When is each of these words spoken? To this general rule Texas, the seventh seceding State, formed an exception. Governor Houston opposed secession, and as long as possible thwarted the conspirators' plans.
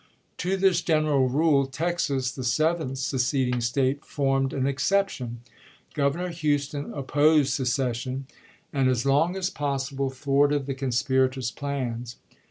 To 0.37 0.57
this 0.57 0.81
general 0.81 1.29
rule 1.29 1.67
Texas, 1.67 2.31
the 2.31 2.43
seventh 2.43 2.97
seceding 2.97 3.61
State, 3.61 4.03
formed 4.03 4.51
an 4.51 4.65
exception. 4.65 5.41
Governor 5.93 6.29
Houston 6.29 6.91
opposed 6.91 7.53
secession, 7.53 8.25
and 8.73 8.89
as 8.89 9.05
long 9.05 9.35
as 9.35 9.51
possible 9.51 10.09
thwarted 10.09 10.65
the 10.65 10.73
conspirators' 10.73 11.51
plans. 11.51 12.15